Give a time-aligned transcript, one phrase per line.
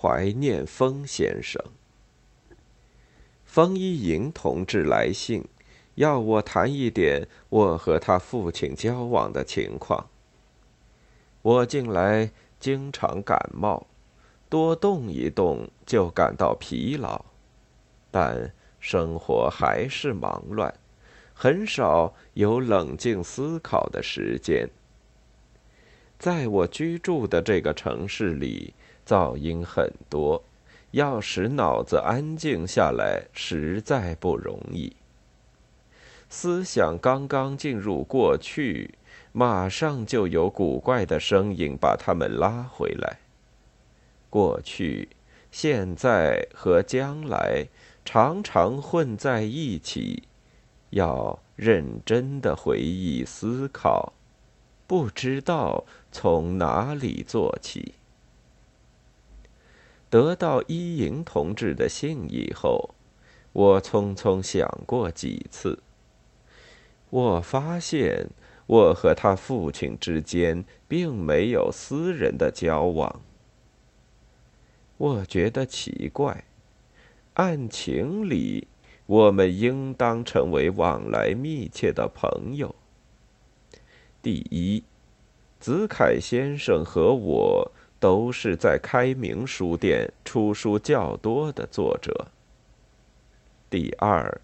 [0.00, 1.60] 怀念风先生。
[3.44, 5.44] 风一莹同志来信，
[5.96, 10.08] 要我谈一点我和他父亲交往的情况。
[11.42, 12.30] 我近来
[12.60, 13.88] 经常感冒，
[14.48, 17.24] 多动一动就感到疲劳，
[18.12, 20.72] 但生活还是忙乱，
[21.34, 24.70] 很少有冷静思考的时间。
[26.18, 28.74] 在我居住的这个城市里，
[29.08, 30.44] 噪音很多，
[30.90, 34.92] 要使脑子安静下来实在不容易。
[36.28, 38.94] 思想刚刚进入过去。
[39.30, 43.18] 马上就有古怪的声音把他们拉回来。
[44.30, 45.10] 过去、
[45.52, 47.68] 现在和将来
[48.04, 50.24] 常常混在一起，
[50.90, 54.14] 要认真的回忆思考，
[54.88, 57.94] 不知道从哪里做起。
[60.10, 62.94] 得到伊营同志的信以后，
[63.52, 65.80] 我匆匆想过几次，
[67.10, 68.30] 我发现。
[68.68, 73.22] 我和他父亲之间并没有私人的交往，
[74.98, 76.44] 我觉得奇怪。
[77.32, 78.68] 按情理，
[79.06, 82.74] 我们应当成为往来密切的朋友。
[84.20, 84.84] 第一，
[85.58, 92.28] 子凯先生和我都是在开明书店出书较多的作者。
[93.68, 94.40] 第二，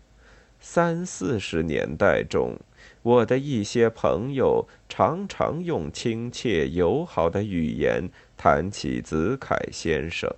[0.61, 2.57] 三四十年代中。
[3.03, 10.31] 我的一些朋友常常用亲切友好的语言谈起子凯先生。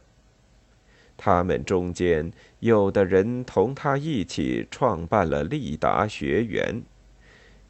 [1.17, 2.31] 他们中间
[2.61, 6.83] 有的人同他一起创办了立达学园，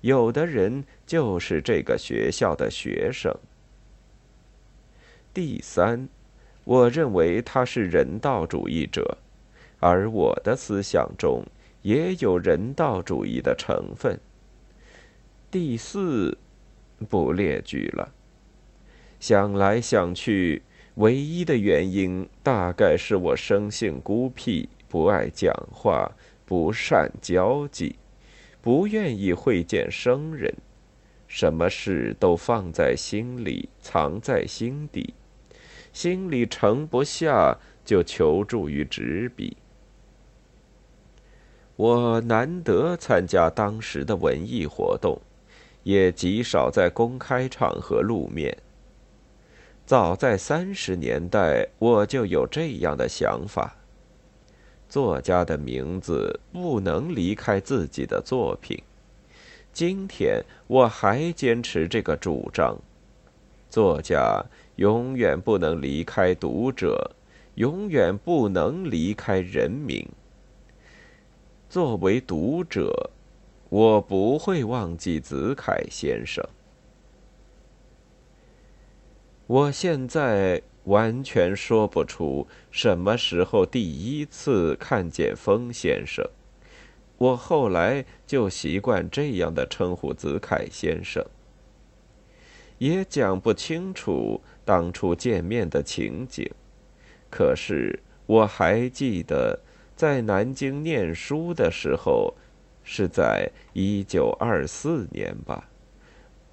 [0.00, 3.34] 有的人就是这个学校的学生。
[5.36, 6.08] 第三，
[6.64, 9.18] 我认为他是人道主义者，
[9.80, 11.44] 而我的思想中
[11.82, 14.18] 也有人道主义的成分。
[15.50, 16.38] 第四，
[17.10, 18.14] 不列举了。
[19.20, 20.62] 想来想去，
[20.94, 26.10] 唯一的原因大概是我生性孤僻，不爱讲话，
[26.46, 27.96] 不善交际，
[28.62, 30.54] 不愿意会见生人，
[31.28, 35.12] 什么事都放在心里，藏在心底，
[35.96, 39.56] 心里盛不下，就求助于纸笔。
[41.76, 45.18] 我难得参加当时的文艺活动。
[45.84, 48.58] 也极少在公开场合露面。
[49.86, 53.76] 早在三十年代，我就有这样的想法：
[54.88, 58.82] 作家的名字不能离开自己的作品。
[59.72, 62.76] 今天我还坚持这个主张：
[63.68, 64.44] 作家
[64.76, 67.12] 永远不能离开读者，
[67.56, 70.06] 永远不能离开人民。
[71.68, 73.10] 作为读者。
[73.68, 76.42] 我不会忘记子凯先生。
[79.48, 86.24] 我现在完全说不出什么时候第一次看见风先生，
[87.18, 91.26] 我后来就习惯这样的称呼子凯先生。
[92.78, 96.50] 也讲不清楚当初见面的情景，
[97.30, 99.60] 可是我还记得
[99.94, 102.34] 在南京念书的时候。
[102.88, 105.68] 是在一九二四年吧，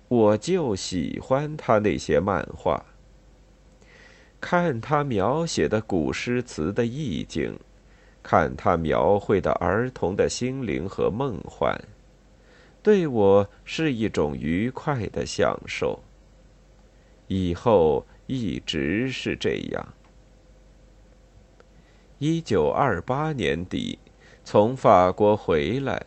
[0.08, 2.84] 我就喜欢他那些漫画，
[4.42, 7.60] 看他描写的古诗词的意境，
[8.24, 11.80] 看他描绘的儿童的心灵和梦幻，
[12.82, 16.00] 对我是一种愉快的享受。
[17.28, 19.94] 以后一直是这样。
[22.20, 24.00] 一九二八年底，
[24.44, 26.06] 从法国回来。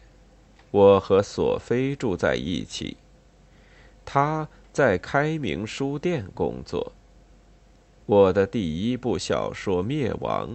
[0.70, 2.96] 我和索菲住在一起。
[4.04, 6.92] 他在开明书店工作。
[8.04, 10.50] 我的第一部小说《灭亡》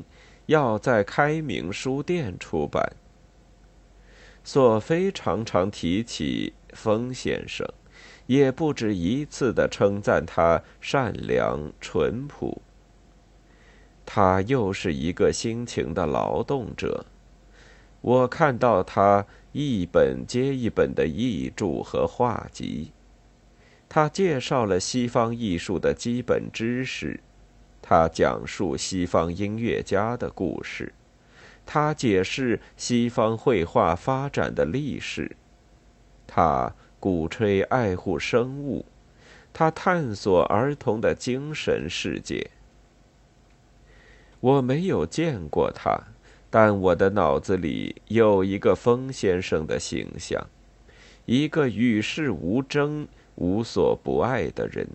[0.46, 2.96] 要在开明书店出版。
[4.44, 7.68] 索菲常常提起风先生，
[8.32, 12.62] 也不止一次的称赞他善良淳朴。
[14.06, 17.06] 他又是一个辛勤的劳动者。
[18.00, 22.94] 我看到他一本接一本的译著和画集，
[23.90, 27.20] 他介绍了西方艺术的基本知识，
[27.82, 30.94] 他讲述西方音乐家的故事，
[31.66, 35.36] 他解释西方绘画发展的历史，
[36.26, 38.86] 他鼓吹爱护生物，
[39.52, 42.52] 他探索儿童的精神世界。
[44.40, 46.00] 我没有见过他，
[46.52, 50.48] 但我的脑子里有一个风先生的形象，
[51.26, 54.88] 一个与世无争、无所不爱的人，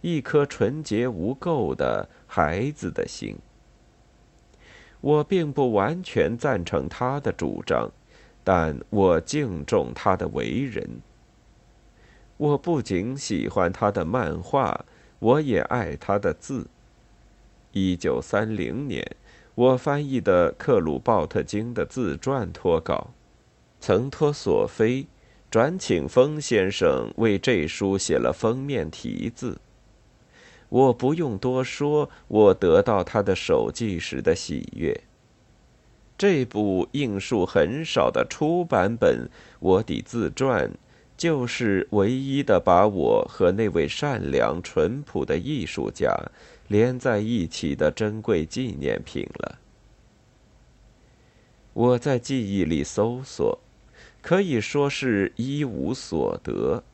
[0.00, 3.36] 一颗纯洁无垢的孩子的心。
[5.00, 7.88] 我并不完全赞成他的主张，
[8.42, 11.00] 但我敬重他的为人。
[12.40, 14.86] 我不仅喜欢他的漫画，
[15.18, 16.68] 我也爱他的字。
[17.72, 19.14] 一九三零年，
[19.54, 23.10] 我翻译的克鲁鲍特金的自传脱稿，
[23.78, 25.06] 曾托索菲
[25.50, 29.60] 转请风先生为这书写了封面题字。
[30.70, 34.98] 我不用多说，我得到他的手记时的喜悦。
[36.16, 39.26] 这部印数很少的初版本
[39.58, 40.70] 《我的自传》，
[41.20, 46.16] 就是唯一的把我和那位善良淳朴的艺术家。
[46.68, 49.58] 连在一起的珍贵纪念品了。
[51.72, 53.58] 我在记忆里搜索，
[54.22, 56.84] 可以说是一无所得。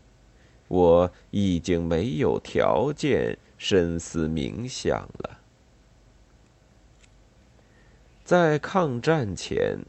[0.68, 5.38] 我已经没有条件深思冥想了。
[8.24, 9.80] 在抗战前，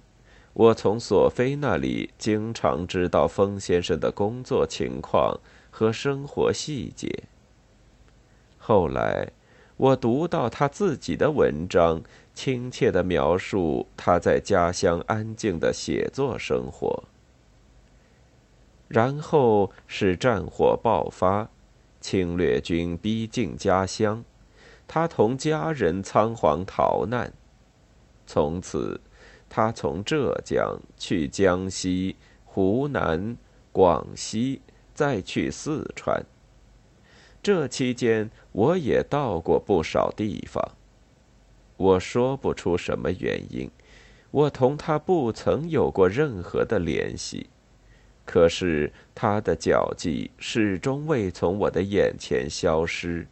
[0.57, 5.39] 我从索菲那里经常知道风先生的工作情况
[5.69, 7.23] 和生活细节。
[8.57, 9.31] 后来。
[9.77, 12.01] 我读到他自己的文章，
[12.33, 17.03] 亲切地描述他在家乡安静的写作生活。
[18.87, 21.51] 然后是战火爆发，
[22.01, 24.25] 侵略军逼近家乡，
[24.87, 27.31] 他同家人仓皇逃难。
[28.25, 28.99] 从此，
[29.49, 32.15] 他从浙江去江西、
[32.45, 33.37] 湖南、
[33.71, 34.61] 广西，
[34.93, 36.23] 再去四川。
[37.41, 40.63] 这期间，我也到过不少地方。
[41.77, 43.69] 我说不出什么原因，
[44.31, 47.49] 我同他不曾有过任何的联系。
[48.25, 53.25] 可是他的脚迹始终未从我的眼前消失。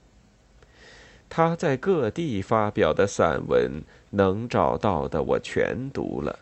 [1.35, 6.39] 他在各地发表的散文，能找到的我全读了。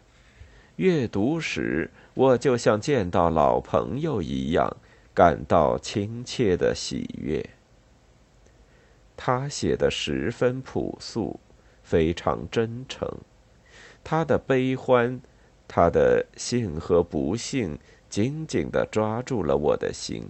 [0.76, 4.78] 阅读时，我就像见到老朋友一样，
[5.12, 7.44] 感到亲切的喜悦。
[9.18, 11.40] 他写的十分朴素，
[11.82, 13.10] 非常真诚。
[14.04, 15.20] 他的悲欢，
[15.68, 17.80] 他的幸和不幸，
[18.12, 20.28] 紧紧地抓住了我的心。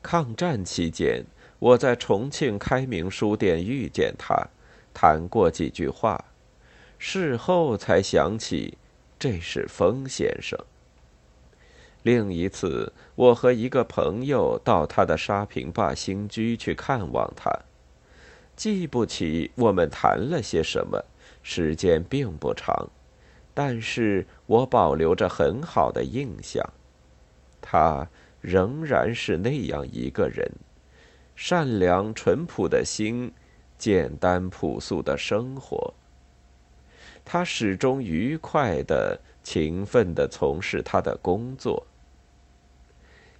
[0.00, 1.24] 抗战期间，
[1.58, 4.48] 我在重庆开明书店遇见他，
[4.92, 6.24] 谈过几句话，
[6.98, 8.76] 事后才想起，
[9.18, 10.58] 这是风先生。
[12.02, 17.50] 另一次，我和一个朋友到他的沙坪坝新居去看望他，
[18.54, 21.04] 记不起我们谈了些什么，
[21.42, 22.90] 时间并不长，
[23.54, 26.64] 但是我保留着很好的印象。
[27.60, 28.08] 他
[28.40, 30.48] 仍然是那样一个人，
[31.36, 33.30] 善良淳朴的心，
[33.76, 35.92] 简单朴素的生活。
[37.24, 41.86] 他始终愉快的、勤奋的从事他的工作。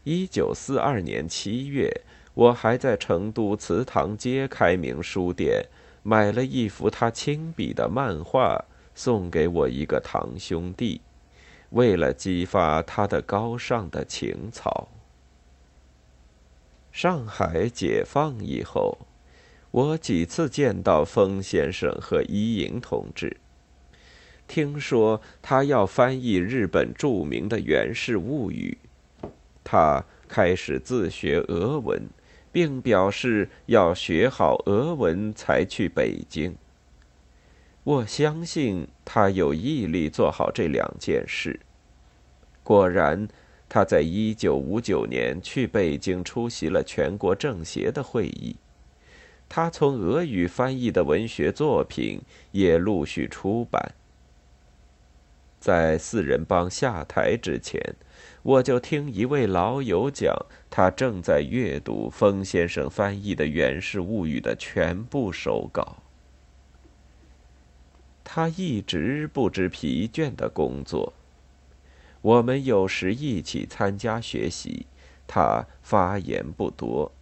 [0.04, 1.90] 一九四二年七月，
[2.34, 5.64] 我还在成都祠堂街开明书店
[6.02, 8.62] 买了一幅他亲笔的漫画，
[8.94, 11.00] 送给我一个堂兄弟，
[11.70, 14.86] 为了激发他的高尚的情操。
[16.96, 18.96] 上海解放以后，
[19.70, 23.36] 我几次见到风先生和伊莹同志。
[24.48, 28.78] 听说他要翻译日本著名的《源氏物语》。
[29.62, 32.08] 他开始自学俄文，
[32.50, 36.56] 并表示要学好俄文才去北京。
[37.84, 41.60] 我相信他有毅力做好这两件事。
[42.62, 43.28] 果然，
[43.68, 48.56] 他在一九五九年去北京出席了全国政协的会议。
[49.48, 52.20] 他从俄语翻译的文学作品
[52.52, 53.94] 也陆续出版。
[55.58, 57.80] 在四人帮下台之前。
[58.42, 60.32] 我就听一位老友讲，
[60.70, 65.96] 他正在阅读风先生翻译的《源氏物语》的全部手稿。
[68.22, 71.12] 他一直不知疲倦的工作。
[72.26, 74.86] 我们有时一起参加学习，
[75.28, 77.12] 他发言不多。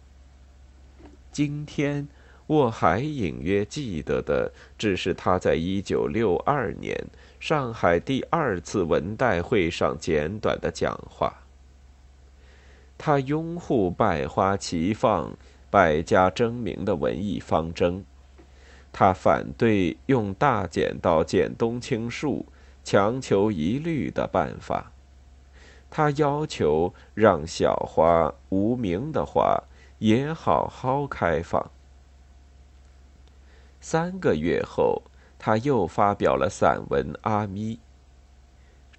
[1.31, 2.07] 今天
[2.47, 7.05] 我还隐约记得的，只是他在一九六二年。
[7.39, 11.43] 上海第二次文代会上简短的讲话。
[12.97, 15.37] 他拥护百花齐放、
[15.69, 18.03] 百家争鸣的文艺方针。
[18.91, 22.47] 他反对用大剪刀剪冬青树，
[22.83, 24.93] 强求一律的办法。
[25.97, 29.63] 他要求让小花、无名的花
[29.99, 31.71] 也好好开放。
[33.79, 35.03] 三个月后，
[35.39, 37.75] 他又发表了散文《阿咪》。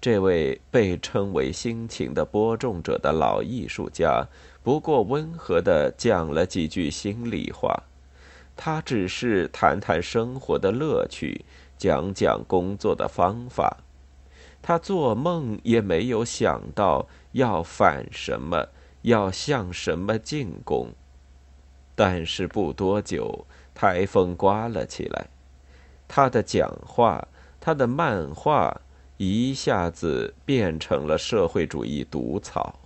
[0.01, 4.25] 这位被称为“辛勤的播种者”的老艺术家，
[4.63, 7.83] 不过温和的讲了几句心里话。
[8.55, 11.45] 他只是谈谈生活的乐趣，
[11.77, 13.77] 讲讲工作的方法。
[14.67, 18.67] 他做梦也没有想到要反什么，
[19.03, 20.89] 要向什么进攻。
[21.95, 25.27] 但是不多久，台风刮了起来，
[26.05, 27.29] 他的讲话，
[27.61, 28.81] 他的漫画。
[29.15, 32.77] 一下子变成了社会主义毒草。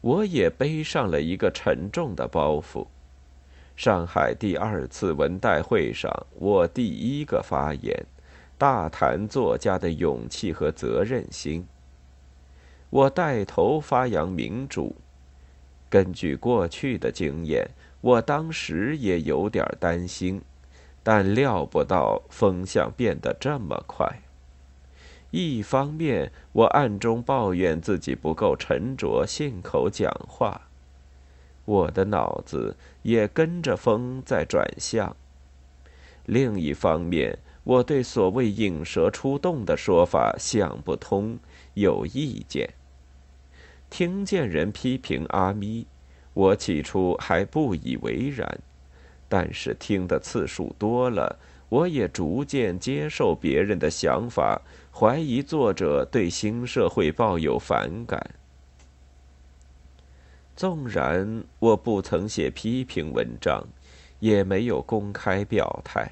[0.00, 2.88] 我也背上了一个沉重的包袱。
[3.76, 8.04] 上海第二次文代会上，我第一个发言，
[8.58, 11.66] 大谈作家的勇气和责任心。
[12.90, 14.96] 我带头发扬民主。
[15.88, 20.42] 根据过去的经验，我当时也有点担心，
[21.02, 24.20] 但料不到风向变得这么快。
[25.30, 30.62] 一方面，我暗中抱怨自己不够沉着，信口讲话，
[31.64, 35.14] 我的脑子也跟着风在转向；
[36.24, 37.38] 另一方面，
[37.68, 41.38] 我对所谓“引蛇出洞”的说法想不通，
[41.74, 42.70] 有意见。
[43.90, 45.86] 听见人批评阿咪，
[46.32, 48.58] 我起初还不以为然，
[49.28, 51.38] 但是听的次数多了。
[51.68, 58.30] 我也逐渐接受别人的想法，怀疑作者对新社会抱有反感。
[60.56, 63.62] 纵然我不曾写批评文章，
[64.20, 66.10] 也没有公开表态，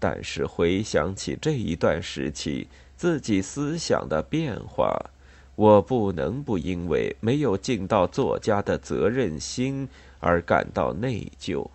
[0.00, 2.66] 但是回想起这一段时期
[2.96, 4.98] 自己思想的变化，
[5.54, 9.86] 我不能不因为没有尽到作家的责任心
[10.18, 11.68] 而感到内疚。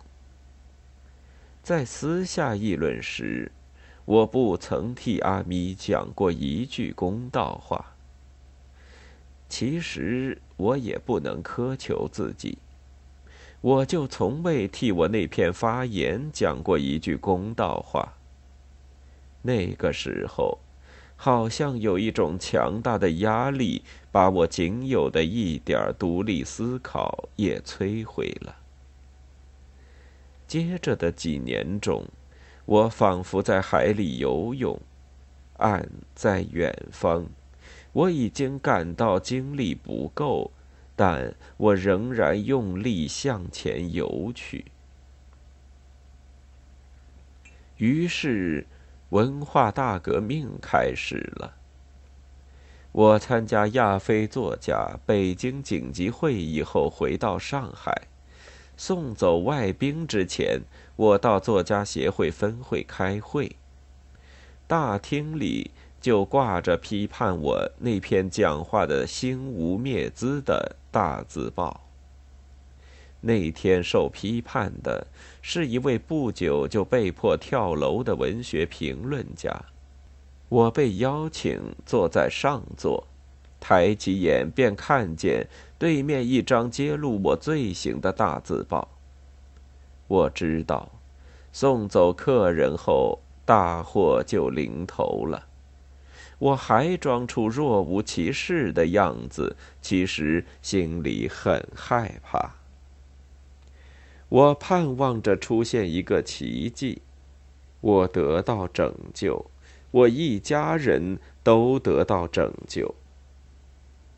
[1.62, 3.52] 在私下议论时，
[4.04, 7.92] 我不曾替阿咪讲过一句公道话。
[9.48, 12.58] 其实我也不能苛求自己，
[13.60, 18.15] 我就从未替我那篇发言讲过一句公道话。
[19.46, 20.58] 那个时候，
[21.16, 28.56] 好像有一种强大的压力，把我仅有的一点独立思考也摧毁了。
[30.46, 32.04] 接着的几年中，
[32.64, 34.78] 我仿佛在海里游泳，
[35.58, 37.26] 岸在远方。
[37.92, 40.50] 我已经感到精力不够，
[40.94, 44.66] 但我仍然用力向前游去。
[47.78, 48.66] 于是，
[49.10, 51.54] 文化大革命开始了。
[52.92, 58.08] 我参加亚非作家北京紧急会议后，回到上海。
[58.76, 60.62] 送走外宾之前，
[60.96, 63.56] 我到作家协会分会开会。
[64.66, 65.70] 大厅里
[66.00, 71.85] 就挂着批判我那篇讲话的“心无灭资”的大字报。
[73.26, 75.08] 那天受批判的
[75.42, 79.64] 是一位不久就被迫跳楼的文学评论家。
[80.48, 83.04] 我被邀请坐在上座，
[83.58, 85.48] 抬起眼便看见。
[85.76, 88.88] 对面一张揭露我罪行的大字报。
[90.06, 90.88] 我知道，
[91.52, 95.46] 送走客人后，大祸就临头了。
[96.38, 102.54] 我还装出若无其事的样子，其实心里很害怕。
[104.28, 107.00] 我盼望着出现一个奇迹，
[107.80, 109.50] 我得到拯救，
[109.92, 112.94] 我一家人都得到拯救。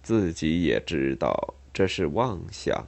[0.03, 2.87] 自己也知道这是妄想。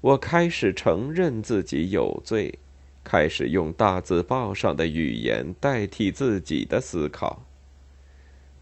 [0.00, 2.58] 我开始承认自己有罪，
[3.04, 7.44] 开始用大字报上的语言代替自己的思考。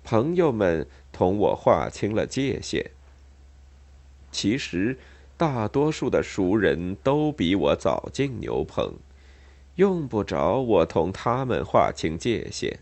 [0.05, 2.91] 朋友们同我划清了界限。
[4.31, 4.99] 其实，
[5.41, 8.93] 大多数的熟人都比我早进牛棚，
[9.77, 12.81] 用不着我同他们划清界限。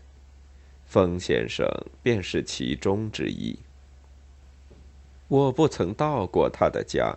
[0.85, 1.65] 风先生
[2.03, 3.59] 便是其中之一。
[5.29, 7.15] 我不曾到过他的家，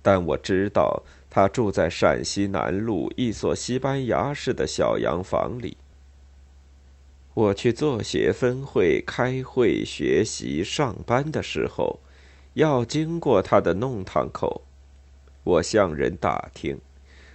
[0.00, 5.76] 但我知道他住在陕西南路一所西班牙式的小洋房里。
[7.34, 12.00] 我去作协分会开会、学习、上班的时候，
[12.54, 14.62] 要经过他的弄堂口。
[15.42, 16.78] 我向人打听，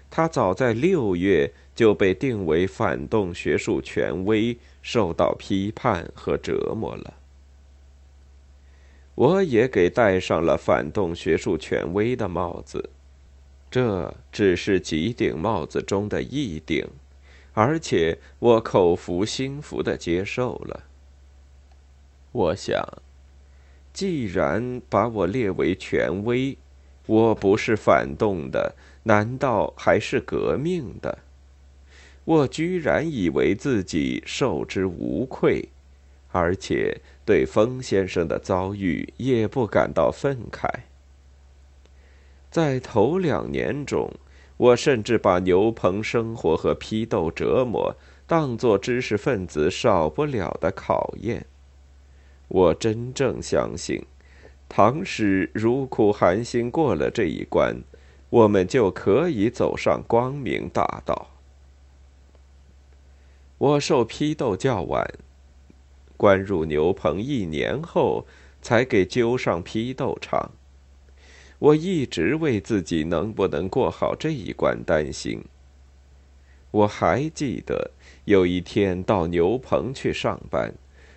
[0.09, 7.13] 他早在六月就被定为反动学术权威，受到批判和折磨了。
[9.15, 12.89] 我也给戴上了反动学术权威的帽子，
[13.71, 16.85] 这只是几顶帽子中的一顶，
[17.53, 20.83] 而且我口服心服的接受了。
[22.33, 22.85] 我想，
[23.93, 26.57] 既然把我列为权威，
[27.05, 31.19] 我不是反动的，难道还是革命的？
[32.23, 35.69] 我居然以为自己受之无愧。
[36.31, 40.67] 而且对风先生的遭遇也不感到愤慨。
[42.51, 44.11] 在头两年中，
[44.57, 47.95] 我甚至把牛棚生活和批斗折磨
[48.27, 51.45] 当作知识分子少不了的考验。
[52.49, 54.05] 我真正相信，
[54.67, 57.83] 唐诗如苦寒心过了这一关，
[58.29, 61.29] 我们就可以走上光明大道。
[63.57, 65.13] 我受批斗较晚。
[66.17, 68.25] 关入牛棚一年后，
[68.61, 70.51] 才给揪上批斗场。
[71.59, 75.43] 我一直为自己能不能过好这一关担心。
[76.71, 77.91] 我还记得
[78.25, 80.73] 有一天到牛棚去上班，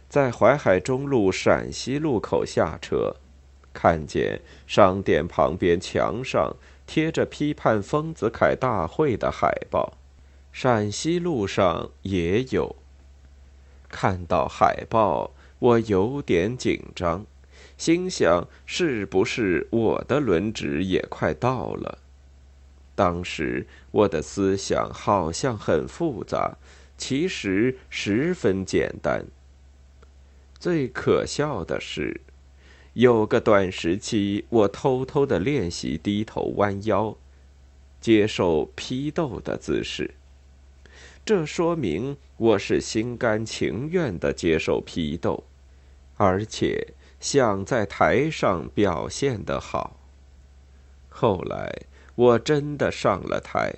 [0.08, 3.16] 在淮海中路陕西路口下车，
[3.80, 9.96] 看见商店旁边墙上贴着批判丰子恺大会的海报，
[10.50, 12.74] 陕西路上也有。
[13.88, 15.30] 看到海报，
[15.60, 17.24] 我有点紧张，
[17.76, 21.98] 心想是不是我的轮值也快到了？
[22.96, 26.56] 当时我的思想好像很复杂，
[26.96, 29.24] 其实十分简单。
[30.58, 32.20] 最可笑的是，
[32.98, 37.16] 有个短时期，我偷偷的练习低头弯腰，
[38.00, 40.14] 接受批斗的姿势。
[41.24, 45.44] 这说明我是心甘情愿的接受批斗，
[46.16, 46.88] 而且
[47.20, 49.96] 想在台上表现得好。
[51.08, 51.82] 后来
[52.16, 53.72] 我真的上了台，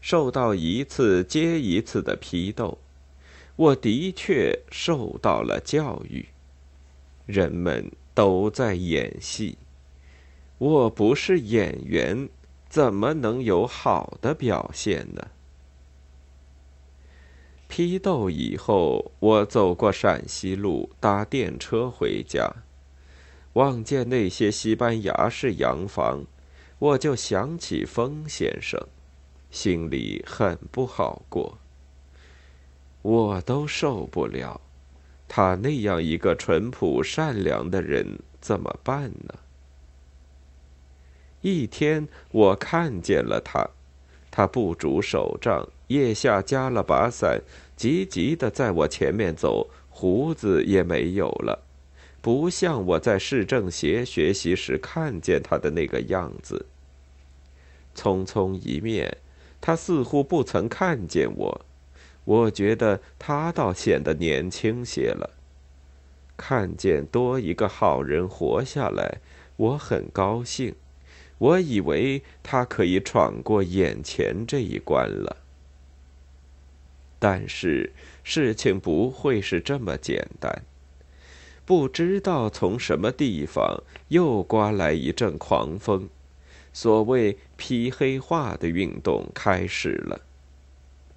[0.00, 2.78] 受到一次接一次的批斗，
[3.54, 6.26] 我的确受到了教育。
[7.26, 9.58] 人们都在演戏，
[10.58, 12.28] 我不是演员，
[12.68, 15.28] 怎么能有好的表现呢？
[17.66, 22.54] 批斗以后，我走过陕西路，搭电车回家，
[23.54, 26.24] 望见那些西班牙式洋房，
[26.78, 28.80] 我就想起风先生，
[29.50, 31.58] 心里很不好过。
[33.02, 34.60] 我都受不了，
[35.28, 39.34] 他那样一个淳朴善良的人，怎么办呢？
[41.40, 43.68] 一天，我看见了他，
[44.30, 47.42] 他不拄手杖，腋下夹了把伞。
[47.76, 51.64] 急急的在我前面走，胡子也没有了，
[52.22, 56.66] 不像我在市政协学习时看见他的那个样子。
[57.96, 59.18] 匆匆一面，
[59.60, 61.66] 他似乎不曾看见我，
[62.24, 65.30] 我觉得他倒显得年轻些了。
[66.36, 69.20] 看见多一个好人活下来，
[69.56, 70.74] 我很高兴。
[71.38, 75.36] 我以为他可以闯过眼前这一关了。
[77.18, 80.62] 但是事情不会是这么简单。
[81.64, 86.08] 不知道从什么地方又刮来一阵狂风，
[86.72, 90.20] 所谓“批黑化”的运动开始了。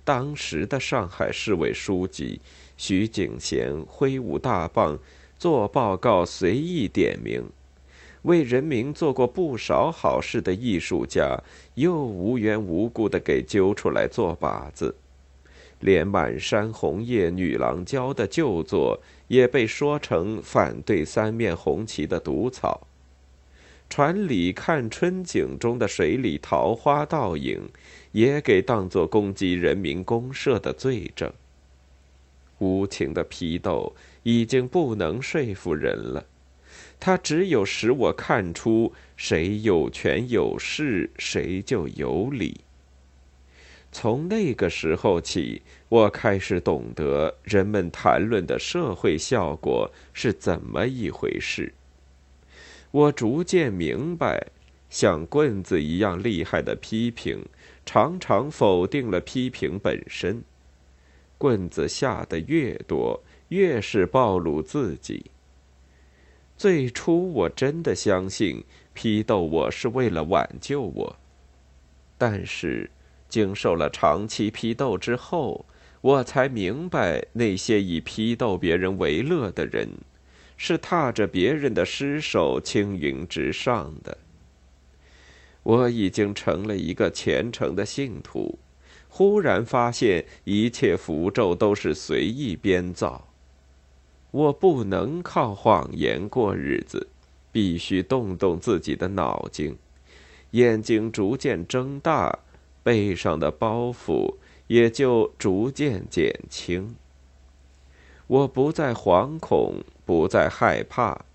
[0.08, 2.40] 当时的上海市委书记
[2.78, 4.98] 徐景贤挥舞大棒，
[5.38, 7.44] 做报告随意点名，
[8.22, 11.38] 为人民做过不少好事的艺术家，
[11.76, 14.96] 又无缘无故的给揪出来做靶子。
[15.82, 22.88] 连满山红叶女郎娇的旧作也被说成反对三面红旗的毒草，
[23.90, 27.70] 船里看春景中的水里桃花倒影，
[28.12, 31.32] 也给当作攻击人民公社的罪证。
[32.60, 36.26] 无情的批斗已经不能说服人了，
[37.00, 42.62] 它只有使我看出谁有权有势，谁就有理。
[43.92, 51.74] 从那个时候起，我开始懂得人们谈论的社会效果是怎么一回事。
[52.92, 54.48] 我逐渐明白，
[54.90, 57.46] 像棍子一样厉害的批评，
[57.86, 60.44] 常常否定了批评本身。
[61.38, 65.30] 棍子下的越多，越是暴露自己。
[66.58, 71.16] 最初，我真的相信批斗我是为了挽救我，
[72.18, 72.90] 但是。
[73.30, 75.66] 经受了长期批斗之后，
[76.00, 79.90] 我才明白，那些以批斗别人为乐的人，
[80.58, 84.18] 是踏着别人的尸首青云直上的。
[85.64, 88.60] 我已经成了一个虔诚的信徒，
[89.08, 93.28] 忽然发现一切符咒都是随意编造。
[94.32, 97.08] 我不能靠谎言过日子，
[97.52, 99.78] 必须动动自己的脑筋，
[100.52, 102.40] 眼睛逐渐睁大。
[102.84, 104.36] 背上的包袱
[104.68, 106.96] 也就逐渐减轻。
[108.28, 111.26] 我不再惶恐，不再害怕，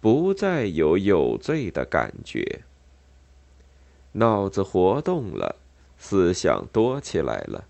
[0.00, 2.60] 不再有有罪的感觉。
[4.12, 5.56] 脑子活动了，
[5.98, 7.64] 思想多起来了。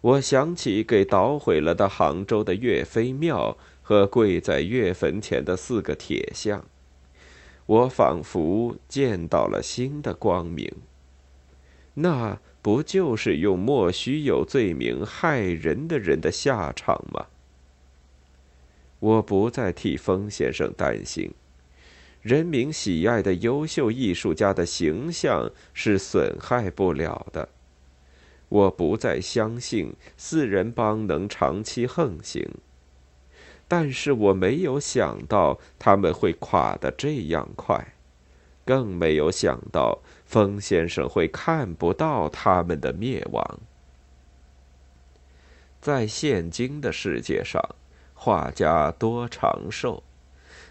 [0.00, 6.64] 我想起给捣毁了的杭州的岳飞庙和跪在岳坟前的四个铁像，
[7.66, 10.72] 我仿佛见到了新的光明。
[11.94, 17.26] 那不就是用莫须有罪名害人的人的下场吗？
[19.02, 21.32] 我不再替风先生担心，
[22.20, 27.48] 人民喜爱的优秀艺术家的形象是损害不了的。
[28.48, 32.48] 我不再相信四人帮能长期横行，
[33.66, 37.94] 但是我没有想到他们会垮得这样快。
[38.64, 43.58] 更没有想到，风先生会看不到他们的灭亡。
[45.80, 47.60] 在现今的世界上，
[48.24, 50.04] 画家多长寿，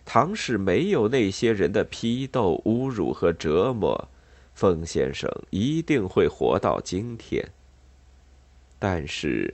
[0.05, 4.07] 倘使没有那些人的批斗、侮辱和折磨，
[4.53, 7.51] 风先生一定会活到今天。
[8.79, 9.53] 但是，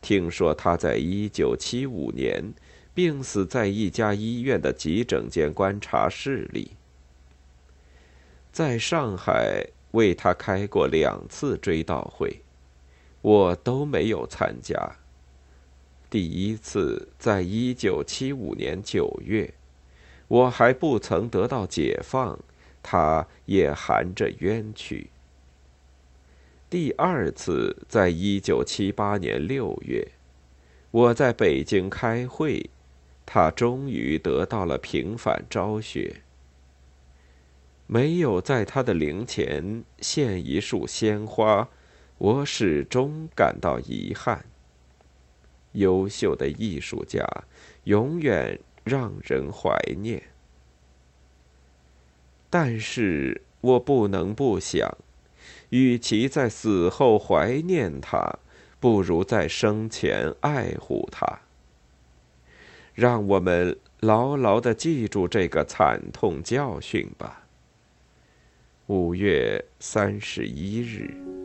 [0.00, 2.54] 听说他在一九七五年
[2.94, 6.70] 病死在一家医院的急诊间观察室里。
[8.50, 12.40] 在上海为他开过两次追悼会，
[13.20, 14.96] 我都没有参加。
[16.14, 19.52] 第一次在一九七五年九月，
[20.28, 22.38] 我还不曾得到解放，
[22.84, 25.10] 他也含着冤屈。
[26.70, 30.12] 第二次在一九七八年六月，
[30.92, 32.70] 我在北京开会，
[33.26, 36.22] 他终于得到了平反昭雪。
[37.88, 41.68] 没有在他的灵前献一束鲜花，
[42.18, 44.44] 我始终感到遗憾。
[45.74, 47.24] 优秀的艺术家
[47.84, 50.22] 永远让人怀念，
[52.50, 54.96] 但是我不能不想，
[55.70, 58.38] 与其在死后怀念他，
[58.80, 61.40] 不如在生前爱护他。
[62.94, 67.46] 让我们牢牢的记住这个惨痛教训吧。
[68.86, 71.43] 五月三十一日。